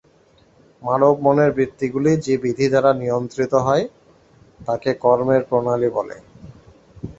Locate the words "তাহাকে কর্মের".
4.59-5.41